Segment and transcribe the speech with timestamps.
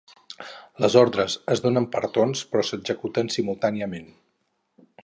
[0.85, 4.13] Les ordres es donen per torns però s'executen simultàniament.